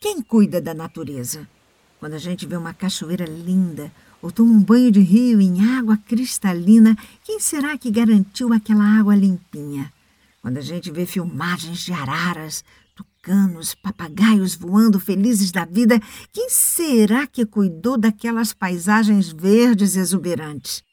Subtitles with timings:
[0.00, 1.48] Quem cuida da natureza?
[1.98, 3.90] Quando a gente vê uma cachoeira linda
[4.22, 9.16] ou toma um banho de rio em água cristalina, quem será que garantiu aquela água
[9.16, 9.92] limpinha?
[10.40, 12.64] Quando a gente vê filmagens de araras,
[12.94, 16.00] tucanos, papagaios voando felizes da vida,
[16.32, 20.84] quem será que cuidou daquelas paisagens verdes exuberantes?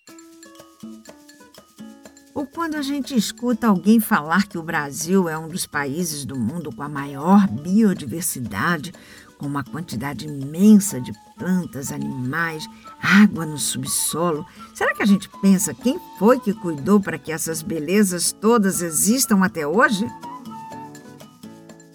[2.36, 6.38] Ou quando a gente escuta alguém falar que o Brasil é um dos países do
[6.38, 8.94] mundo com a maior biodiversidade,
[9.38, 12.68] com uma quantidade imensa de plantas, animais,
[13.02, 17.62] água no subsolo, será que a gente pensa quem foi que cuidou para que essas
[17.62, 20.06] belezas todas existam até hoje?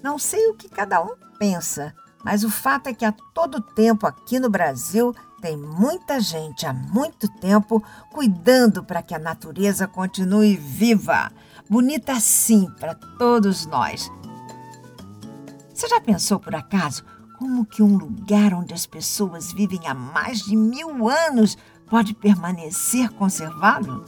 [0.03, 4.07] Não sei o que cada um pensa, mas o fato é que a todo tempo
[4.07, 10.57] aqui no Brasil tem muita gente há muito tempo cuidando para que a natureza continue
[10.57, 11.33] viva,
[11.69, 14.11] bonita assim para todos nós.
[15.73, 17.05] Você já pensou por acaso
[17.39, 21.57] como que um lugar onde as pessoas vivem há mais de mil anos
[21.89, 24.05] pode permanecer conservado?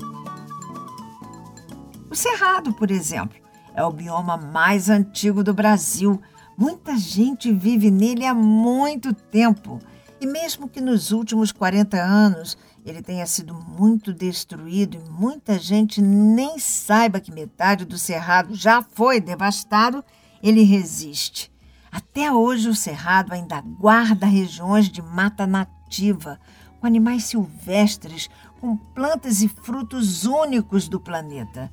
[2.11, 3.39] O Cerrado, por exemplo,
[3.75, 6.21] é o bioma mais antigo do Brasil.
[6.59, 9.79] Muita gente vive nele há muito tempo.
[10.23, 12.57] E mesmo que nos últimos 40 anos
[12.87, 18.81] ele tenha sido muito destruído e muita gente nem saiba que metade do cerrado já
[18.81, 20.05] foi devastado,
[20.41, 21.51] ele resiste.
[21.91, 26.39] Até hoje, o Cerrado ainda guarda regiões de mata nativa,
[26.81, 31.69] com animais silvestres, com plantas e frutos únicos do planeta.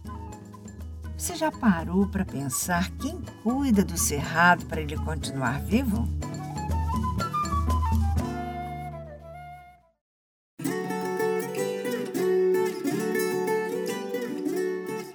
[1.15, 6.09] Você já parou para pensar quem cuida do Cerrado para ele continuar vivo?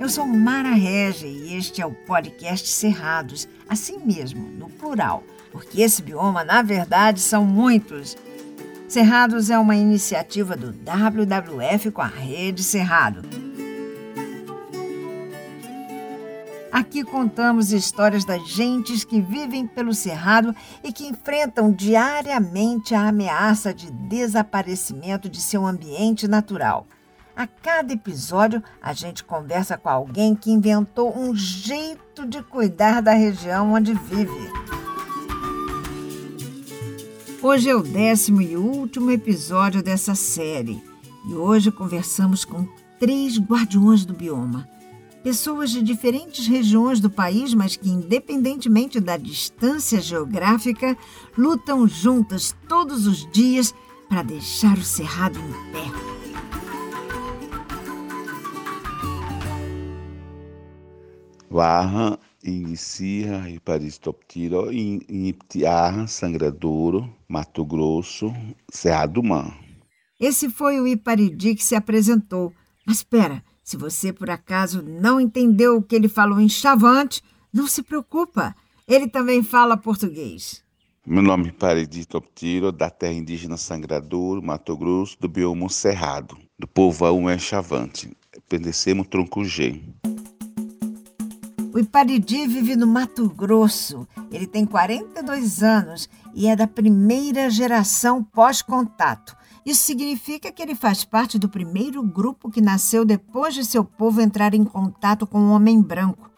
[0.05, 5.81] Eu sou Mara Rege e este é o podcast Cerrados, assim mesmo, no plural, porque
[5.81, 8.15] esse bioma, na verdade, são muitos.
[8.87, 13.23] Cerrados é uma iniciativa do WWF com a Rede Cerrado.
[16.71, 23.73] Aqui contamos histórias das gentes que vivem pelo Cerrado e que enfrentam diariamente a ameaça
[23.73, 26.87] de desaparecimento de seu ambiente natural.
[27.37, 33.13] A cada episódio, a gente conversa com alguém que inventou um jeito de cuidar da
[33.13, 34.53] região onde vive.
[37.43, 40.81] Hoje é o décimo e último episódio dessa série
[41.29, 42.69] e hoje conversamos com
[43.01, 44.69] três guardiões do bioma.
[45.25, 50.97] Pessoas de diferentes regiões do país, mas que, independentemente da distância geográfica,
[51.37, 53.75] lutam juntas todos os dias
[54.09, 56.14] para deixar o cerrado em pé.
[61.55, 68.35] Varra, Inicia, Iparistoptiro, Iniptiarra, Sangradouro, Mato Grosso,
[68.69, 69.55] Serra do Man.
[70.19, 72.53] Esse foi o Iparidi que se apresentou.
[72.85, 77.23] Mas espera, se você por acaso não entendeu o que ele falou em Chavante,
[77.53, 78.53] não se preocupa.
[78.89, 80.61] Ele também fala português.
[81.07, 86.67] Meu nome é Paridi Toptiro, da terra indígena Sangradouro, Mato Grosso, do bioma Cerrado, do
[86.67, 88.11] povo Aum é Chavante.
[88.49, 89.81] Pendecemos tronco G.
[91.75, 94.07] O Iparidi vive no Mato Grosso.
[94.31, 99.37] Ele tem 42 anos e é da primeira geração pós-contato.
[99.67, 104.21] Isso significa que ele faz parte do primeiro grupo que nasceu depois de seu povo
[104.21, 106.31] entrar em contato com o homem branco.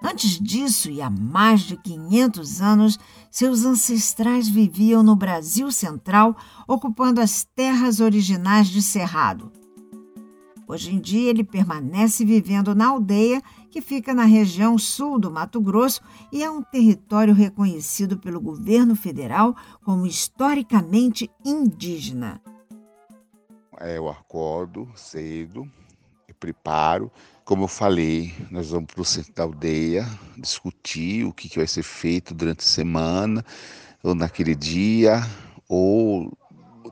[0.00, 3.00] Antes disso, e há mais de 500 anos,
[3.32, 6.36] seus ancestrais viviam no Brasil Central,
[6.68, 9.50] ocupando as terras originais de Cerrado.
[10.72, 15.60] Hoje em dia, ele permanece vivendo na aldeia que fica na região sul do Mato
[15.60, 16.00] Grosso
[16.32, 22.40] e é um território reconhecido pelo governo federal como historicamente indígena.
[23.78, 25.70] É, eu acordo cedo,
[26.26, 27.12] eu preparo.
[27.44, 31.66] Como eu falei, nós vamos para o centro da aldeia discutir o que, que vai
[31.66, 33.44] ser feito durante a semana,
[34.02, 35.20] ou naquele dia,
[35.68, 36.32] ou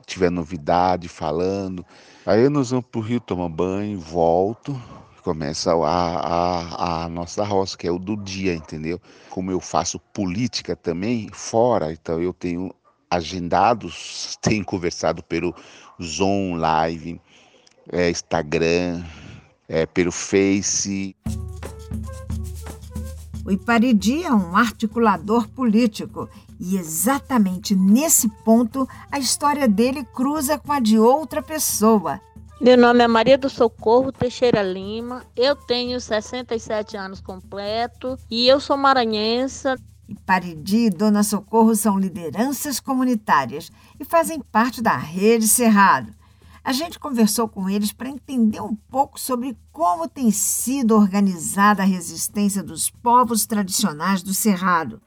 [0.05, 1.85] tiver novidade falando.
[2.25, 4.79] Aí nós vamos para o rio tomar banho, volto,
[5.23, 8.99] começa a, a, a, nossa roça, que é o do dia, entendeu?
[9.29, 12.73] Como eu faço política também fora, então eu tenho
[13.09, 15.55] agendados, tenho conversado pelo
[16.01, 17.21] Zoom Live,
[17.91, 19.03] é, Instagram,
[19.67, 21.15] é, pelo Face.
[23.43, 26.29] O Iparidi é um articulador político
[26.61, 32.21] e exatamente nesse ponto a história dele cruza com a de outra pessoa,
[32.61, 38.59] meu nome é Maria do Socorro Teixeira Lima, eu tenho 67 anos completo e eu
[38.59, 39.67] sou maranhense.
[40.07, 46.13] E Paridi e Dona Socorro são lideranças comunitárias e fazem parte da Rede Cerrado.
[46.63, 51.85] A gente conversou com eles para entender um pouco sobre como tem sido organizada a
[51.85, 55.01] resistência dos povos tradicionais do Cerrado.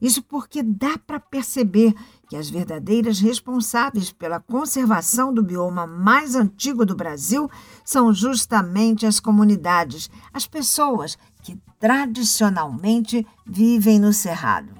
[0.00, 1.94] Isso porque dá para perceber
[2.28, 7.50] que as verdadeiras responsáveis pela conservação do bioma mais antigo do Brasil
[7.84, 14.72] são justamente as comunidades, as pessoas que tradicionalmente vivem no Cerrado.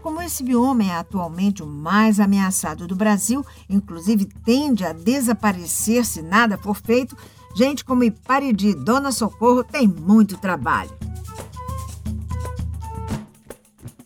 [0.00, 6.22] Como esse bioma é atualmente o mais ameaçado do Brasil, inclusive tende a desaparecer se
[6.22, 7.16] nada for feito,
[7.56, 10.90] gente como Iparidi e Dona Socorro tem muito trabalho.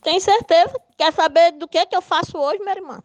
[0.08, 0.72] Tem certeza?
[0.96, 3.02] Quer saber do que, que eu faço hoje, minha irmã?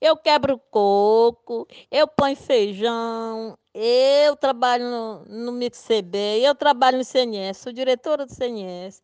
[0.00, 7.58] Eu quebro coco, eu ponho feijão, eu trabalho no, no MixCB, eu trabalho no CNS,
[7.58, 9.02] sou diretora do CNS,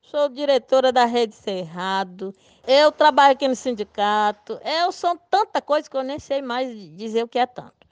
[0.00, 2.34] sou diretora da Rede Cerrado,
[2.66, 7.24] eu trabalho aqui no sindicato, eu sou tanta coisa que eu nem sei mais dizer
[7.24, 7.86] o que é tanto.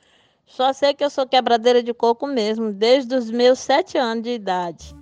[0.47, 4.31] Só sei que eu sou quebradeira de coco mesmo, desde os meus sete anos de
[4.31, 4.97] idade.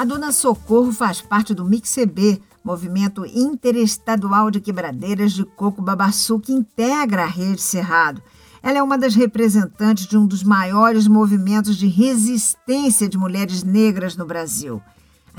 [0.00, 6.54] A dona Socorro faz parte do MixCB, movimento interestadual de quebradeiras de coco babaçu que
[6.54, 8.22] integra a rede Cerrado.
[8.62, 14.16] Ela é uma das representantes de um dos maiores movimentos de resistência de mulheres negras
[14.16, 14.80] no Brasil.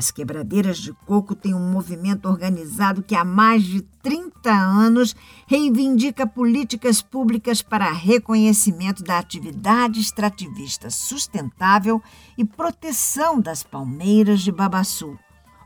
[0.02, 5.16] As quebradeiras de coco têm um movimento organizado que há mais de 30 anos
[5.46, 12.02] reivindica políticas públicas para reconhecimento da atividade extrativista sustentável
[12.36, 15.16] e proteção das palmeiras de babaçu.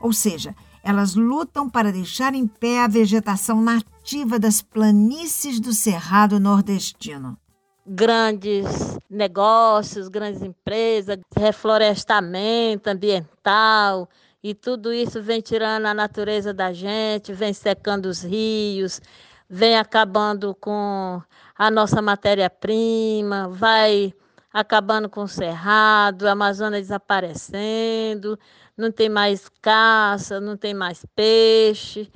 [0.01, 0.53] Ou seja,
[0.83, 7.37] elas lutam para deixar em pé a vegetação nativa das planícies do Cerrado Nordestino
[7.85, 14.09] grandes negócios, grandes empresas, reflorestamento ambiental,
[14.47, 19.01] e tudo isso vem tirando a natureza da gente, vem secando os rios,
[19.49, 21.19] vem acabando com
[21.57, 24.13] a nossa matéria-prima, vai
[24.53, 28.37] acabando com o cerrado, a Amazônia desaparecendo,
[28.77, 32.07] não tem mais caça, não tem mais peixe.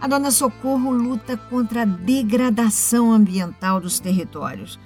[0.00, 4.76] A Dona Socorro luta contra a degradação ambiental dos territórios.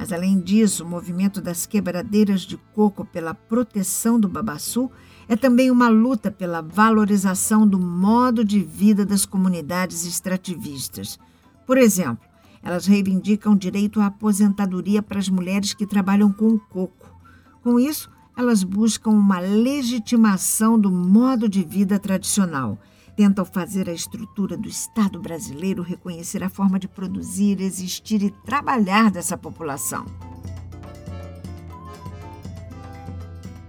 [0.00, 4.90] Mas, além disso, o movimento das quebradeiras de coco pela proteção do babaçu
[5.28, 11.18] é também uma luta pela valorização do modo de vida das comunidades extrativistas.
[11.66, 12.26] Por exemplo,
[12.62, 17.14] elas reivindicam direito à aposentadoria para as mulheres que trabalham com o coco.
[17.62, 22.78] Com isso, elas buscam uma legitimação do modo de vida tradicional
[23.20, 29.10] tentam fazer a estrutura do Estado brasileiro reconhecer a forma de produzir, existir e trabalhar
[29.10, 30.06] dessa população.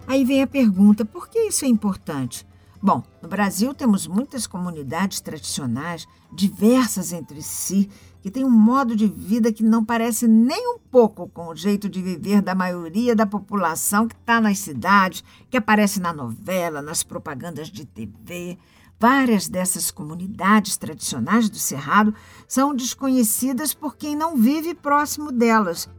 [0.08, 2.48] Aí vem a pergunta: por que isso é importante?
[2.82, 7.90] Bom, no Brasil temos muitas comunidades tradicionais, diversas entre si,
[8.22, 11.90] que têm um modo de vida que não parece nem um pouco com o jeito
[11.90, 17.04] de viver da maioria da população que está nas cidades, que aparece na novela, nas
[17.04, 18.58] propagandas de TV.
[19.02, 22.14] Várias dessas comunidades tradicionais do Cerrado
[22.48, 25.90] são desconhecidas por quem não vive próximo delas.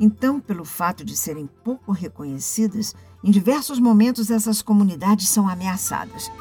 [0.00, 6.32] Então, pelo fato de serem pouco reconhecidas, em diversos momentos essas comunidades são ameaçadas.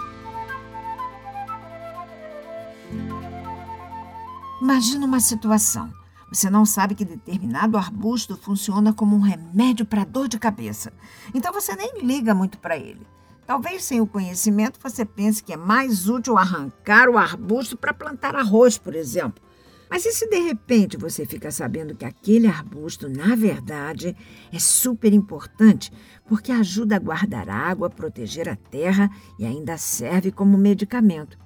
[4.59, 5.93] Imagina uma situação.
[6.31, 10.91] Você não sabe que determinado arbusto funciona como um remédio para dor de cabeça.
[11.31, 13.05] Então você nem liga muito para ele.
[13.45, 18.35] Talvez sem o conhecimento você pense que é mais útil arrancar o arbusto para plantar
[18.35, 19.43] arroz, por exemplo.
[19.89, 24.15] Mas e se de repente você fica sabendo que aquele arbusto, na verdade,
[24.51, 25.91] é super importante
[26.25, 31.37] porque ajuda a guardar água, proteger a terra e ainda serve como medicamento?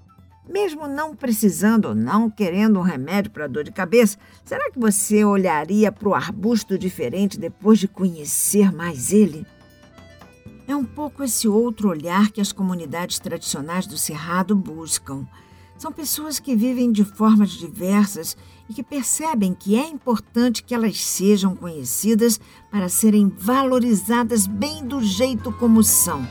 [0.48, 5.26] Mesmo não precisando ou não querendo um remédio para dor de cabeça, será que você
[5.26, 9.46] olharia para o arbusto diferente depois de conhecer mais ele?
[10.68, 15.26] É um pouco esse outro olhar que as comunidades tradicionais do Cerrado buscam.
[15.78, 18.36] São pessoas que vivem de formas diversas
[18.68, 22.38] e que percebem que é importante que elas sejam conhecidas
[22.70, 26.28] para serem valorizadas bem do jeito como são.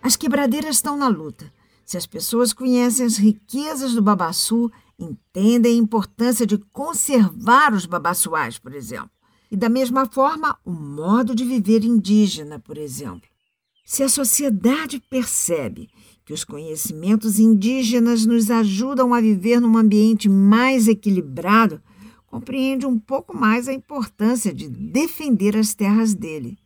[0.00, 1.52] As quebradeiras estão na luta.
[1.84, 8.58] Se as pessoas conhecem as riquezas do babaçu, entendem a importância de conservar os babaçuais,
[8.58, 9.10] por exemplo.
[9.50, 13.28] E da mesma forma, o modo de viver indígena, por exemplo.
[13.84, 15.90] Se a sociedade percebe
[16.24, 21.82] que os conhecimentos indígenas nos ajudam a viver num ambiente mais equilibrado,
[22.26, 26.58] compreende um pouco mais a importância de defender as terras dele.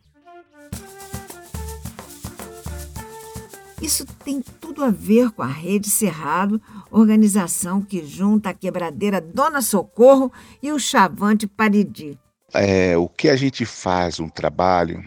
[3.81, 9.61] Isso tem tudo a ver com a Rede Cerrado, organização que junta a quebradeira Dona
[9.61, 10.31] Socorro
[10.63, 12.17] e o Chavante Paridi.
[12.51, 15.03] É, o que a gente faz um trabalho,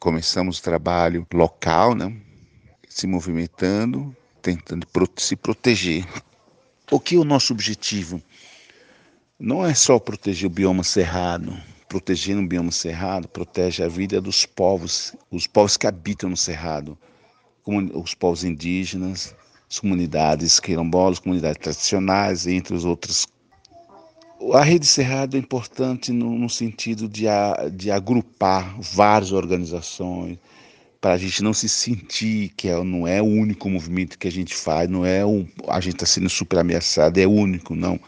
[0.00, 2.16] começamos o trabalho local, né?
[2.88, 6.06] se movimentando, tentando se proteger.
[6.90, 8.22] O que é o nosso objetivo?
[9.38, 11.54] Não é só proteger o bioma cerrado.
[11.88, 16.96] Protegendo o bioma cerrado, protege a vida dos povos, os povos que habitam no cerrado
[17.66, 19.34] os povos indígenas,
[19.70, 23.26] as comunidades quilombolas, comunidades tradicionais, entre os outros.
[24.52, 30.38] A Rede Cerrado é importante no, no sentido de, a, de agrupar várias organizações,
[31.00, 34.30] para a gente não se sentir que é, não é o único movimento que a
[34.30, 37.98] gente faz, não é o, a gente está sendo super ameaçado, é único, não.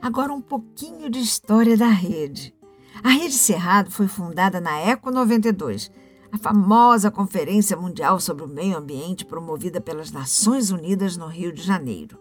[0.00, 2.54] Agora um pouquinho de história da rede.
[3.02, 5.90] A Rede Cerrado foi fundada na Eco 92
[6.32, 11.62] a famosa Conferência Mundial sobre o Meio Ambiente promovida pelas Nações Unidas no Rio de
[11.62, 12.16] Janeiro.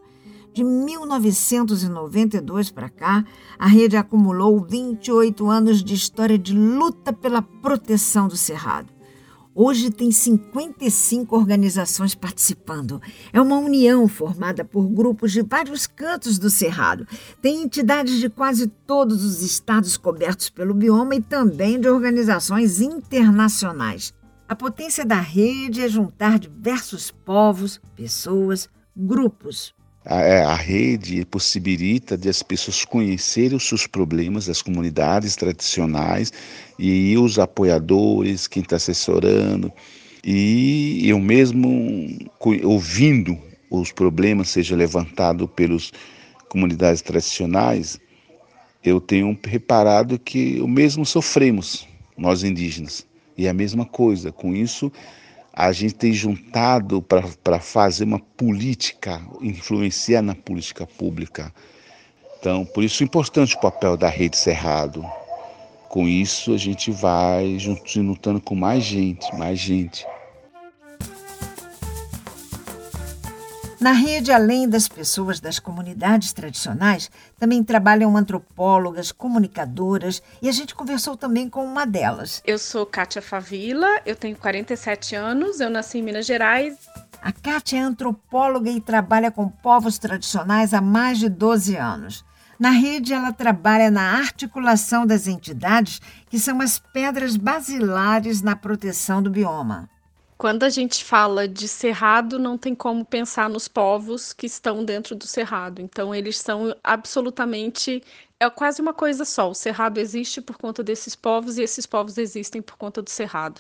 [0.52, 3.24] De 1992 para cá,
[3.58, 8.99] a rede acumulou 28 anos de história de luta pela proteção do Cerrado.
[9.62, 13.02] Hoje tem 55 organizações participando.
[13.34, 17.06] É uma união formada por grupos de vários cantos do Cerrado.
[17.42, 24.14] Tem entidades de quase todos os estados cobertos pelo bioma e também de organizações internacionais.
[24.48, 29.74] A potência da rede é juntar diversos povos, pessoas, grupos
[30.06, 36.32] a, é, a, rede possibilita de as pessoas conhecerem os seus problemas, as comunidades tradicionais
[36.78, 39.72] e os apoiadores, quem está assessorando.
[40.24, 42.30] E eu mesmo,
[42.64, 43.38] ouvindo
[43.70, 45.92] os problemas seja levantado pelas
[46.50, 48.00] comunidades tradicionais,
[48.84, 51.88] eu tenho reparado que o mesmo sofremos,
[52.18, 53.06] nós indígenas.
[53.38, 54.32] E é a mesma coisa.
[54.32, 54.92] Com isso,
[55.60, 61.54] a gente tem juntado para fazer uma política, influenciar na política pública.
[62.40, 65.06] Então, por isso é importante o papel da Rede Cerrado.
[65.90, 70.08] Com isso, a gente vai juntando com mais gente, mais gente.
[73.80, 77.10] Na rede, além das pessoas das comunidades tradicionais,
[77.40, 82.42] também trabalham antropólogas, comunicadoras e a gente conversou também com uma delas.
[82.46, 86.78] Eu sou Kátia Favila, eu tenho 47 anos, eu nasci em Minas Gerais.
[87.22, 92.26] A Kátia é antropóloga e trabalha com povos tradicionais há mais de 12 anos.
[92.60, 99.24] Na rede, ela trabalha na articulação das entidades que são as pedras basilares na proteção
[99.24, 99.90] do bioma.
[100.40, 105.14] Quando a gente fala de cerrado, não tem como pensar nos povos que estão dentro
[105.14, 105.82] do cerrado.
[105.82, 108.02] Então, eles são absolutamente.
[108.40, 109.50] É quase uma coisa só.
[109.50, 113.60] O cerrado existe por conta desses povos e esses povos existem por conta do cerrado.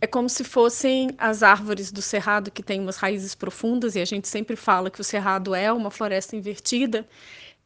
[0.00, 4.04] É como se fossem as árvores do cerrado que têm umas raízes profundas, e a
[4.04, 7.04] gente sempre fala que o cerrado é uma floresta invertida.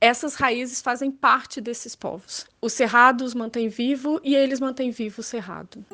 [0.00, 2.46] Essas raízes fazem parte desses povos.
[2.58, 5.84] O cerrado os mantém vivo e eles mantêm vivo o cerrado.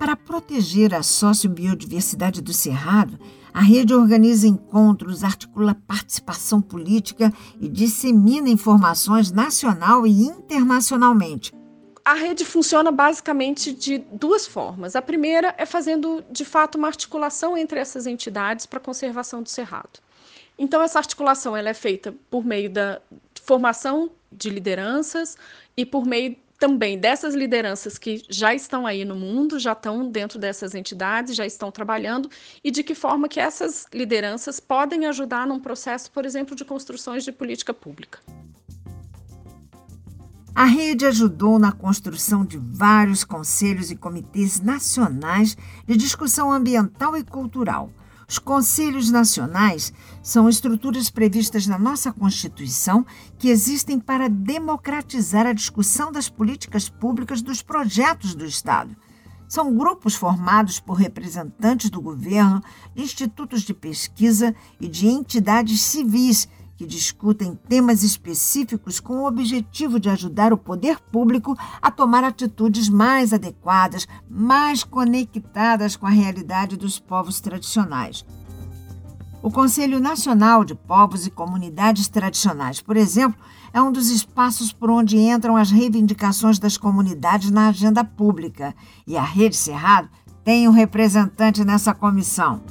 [0.00, 3.20] Para proteger a sociobiodiversidade do Cerrado,
[3.52, 7.30] a rede organiza encontros, articula participação política
[7.60, 11.52] e dissemina informações nacional e internacionalmente.
[12.02, 14.96] A rede funciona basicamente de duas formas.
[14.96, 19.50] A primeira é fazendo, de fato, uma articulação entre essas entidades para a conservação do
[19.50, 20.00] cerrado.
[20.58, 23.02] Então, essa articulação ela é feita por meio da
[23.44, 25.36] formação de lideranças
[25.76, 30.38] e por meio também dessas lideranças que já estão aí no mundo, já estão dentro
[30.38, 32.30] dessas entidades, já estão trabalhando,
[32.62, 37.24] e de que forma que essas lideranças podem ajudar num processo, por exemplo, de construções
[37.24, 38.18] de política pública.
[40.54, 47.24] A rede ajudou na construção de vários conselhos e comitês nacionais de discussão ambiental e
[47.24, 47.90] cultural
[48.30, 53.04] os conselhos nacionais são estruturas previstas na nossa Constituição
[53.36, 58.94] que existem para democratizar a discussão das políticas públicas dos projetos do Estado.
[59.48, 62.62] São grupos formados por representantes do governo,
[62.94, 66.48] de institutos de pesquisa e de entidades civis
[66.80, 72.88] que discutem temas específicos com o objetivo de ajudar o poder público a tomar atitudes
[72.88, 78.24] mais adequadas, mais conectadas com a realidade dos povos tradicionais.
[79.42, 83.38] O Conselho Nacional de Povos e Comunidades Tradicionais, por exemplo,
[83.74, 88.74] é um dos espaços por onde entram as reivindicações das comunidades na agenda pública,
[89.06, 90.08] e a Rede Cerrado
[90.42, 92.62] tem um representante nessa comissão.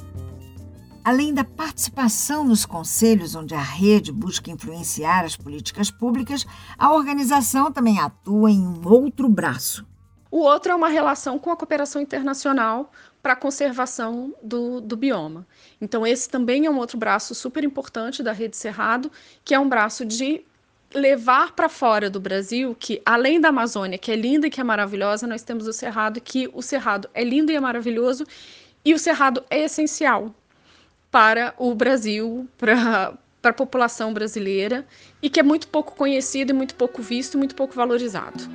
[1.10, 6.46] Além da participação nos conselhos onde a rede busca influenciar as políticas públicas,
[6.78, 9.84] a organização também atua em um outro braço.
[10.30, 15.44] O outro é uma relação com a cooperação internacional para a conservação do, do bioma.
[15.80, 19.10] Então, esse também é um outro braço super importante da Rede Cerrado,
[19.44, 20.44] que é um braço de
[20.94, 24.64] levar para fora do Brasil que, além da Amazônia, que é linda e que é
[24.64, 28.24] maravilhosa, nós temos o Cerrado, que o Cerrado é lindo e é maravilhoso,
[28.84, 30.32] e o Cerrado é essencial
[31.10, 34.86] para o Brasil, para a população brasileira
[35.20, 38.48] e que é muito pouco conhecido muito pouco visto, muito pouco valorizado.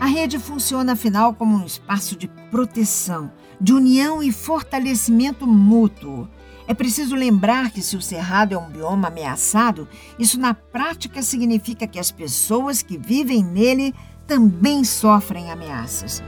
[0.00, 6.28] A rede funciona afinal como um espaço de proteção, de união e fortalecimento mútuo.
[6.66, 11.86] É preciso lembrar que se o cerrado é um bioma ameaçado, isso na prática significa
[11.86, 13.94] que as pessoas que vivem nele
[14.26, 16.22] também sofrem ameaças.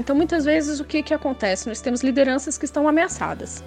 [0.00, 1.68] Então, muitas vezes, o que, que acontece?
[1.68, 3.62] Nós temos lideranças que estão ameaçadas.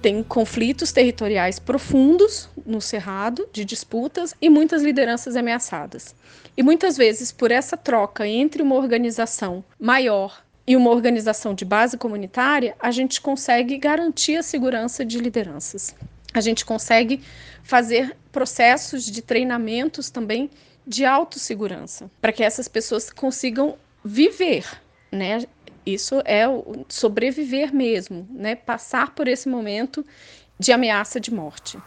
[0.00, 6.14] Tem conflitos territoriais profundos no Cerrado, de disputas, e muitas lideranças ameaçadas.
[6.56, 11.98] E muitas vezes, por essa troca entre uma organização maior e uma organização de base
[11.98, 15.94] comunitária, a gente consegue garantir a segurança de lideranças.
[16.32, 17.20] A gente consegue
[17.62, 20.48] fazer processos de treinamentos também
[20.86, 24.64] de autossegurança, para que essas pessoas consigam viver
[25.12, 25.44] né?
[25.84, 26.44] Isso é
[26.88, 28.56] sobreviver mesmo, né?
[28.56, 30.04] Passar por esse momento
[30.58, 31.78] de ameaça de morte.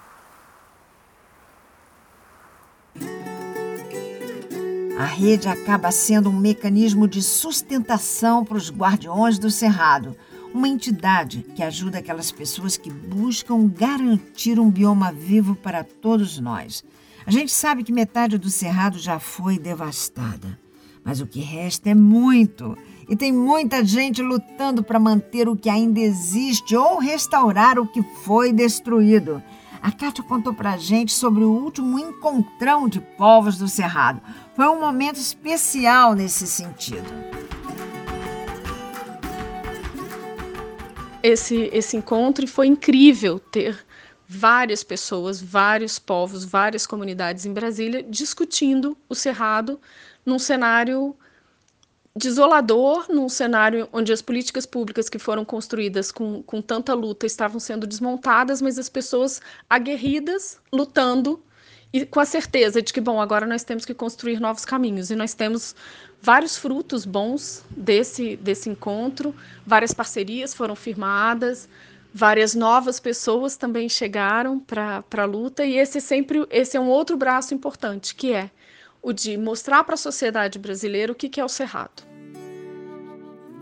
[4.97, 10.15] A rede acaba sendo um mecanismo de sustentação para os guardiões do Cerrado,
[10.53, 16.83] uma entidade que ajuda aquelas pessoas que buscam garantir um bioma vivo para todos nós.
[17.25, 20.57] A gente sabe que metade do Cerrado já foi devastada,
[21.05, 22.75] mas o que resta é muito.
[23.07, 28.01] E tem muita gente lutando para manter o que ainda existe ou restaurar o que
[28.23, 29.41] foi destruído.
[29.79, 34.19] A Kátia contou para a gente sobre o último encontrão de povos do Cerrado.
[34.55, 37.05] Foi um momento especial nesse sentido.
[41.21, 43.85] Esse, esse encontro foi incrível ter
[44.27, 49.79] várias pessoas, vários povos, várias comunidades em Brasília discutindo o Cerrado
[50.25, 51.15] num cenário
[52.17, 57.59] desolador num cenário onde as políticas públicas que foram construídas com, com tanta luta estavam
[57.59, 61.43] sendo desmontadas, mas as pessoas aguerridas lutando
[61.95, 65.11] e com a certeza de que, bom, agora nós temos que construir novos caminhos.
[65.11, 65.73] E nós temos
[66.21, 69.33] vários frutos bons desse, desse encontro,
[69.65, 71.69] várias parcerias foram firmadas,
[72.13, 75.63] várias novas pessoas também chegaram para a luta.
[75.63, 78.51] E esse sempre esse é um outro braço importante que é
[79.05, 82.03] o de mostrar para a sociedade brasileira o que, é o Cerrado.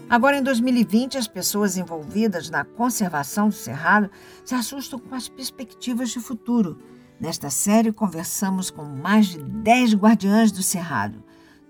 [0.10, 4.10] Agora, em 2020, as pessoas envolvidas na conservação do Cerrado
[4.46, 6.80] se assustam com as perspectivas de futuro.
[7.20, 11.22] Nesta série, conversamos com mais de 10 guardiãs do Cerrado.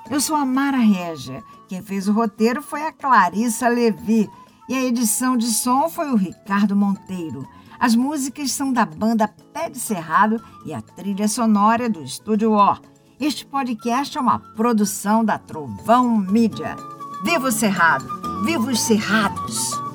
[0.08, 1.42] Eu sou a Mara Regia.
[1.68, 4.30] Quem fez o roteiro foi a Clarissa Levi.
[4.68, 7.46] E a edição de som foi o Ricardo Monteiro.
[7.78, 12.76] As músicas são da banda Pé de Cerrado e a trilha sonora do Estúdio O.
[13.20, 16.74] Este podcast é uma produção da Trovão Mídia.
[17.24, 18.06] Viva o Cerrado!
[18.44, 19.85] Viva os Cerrados!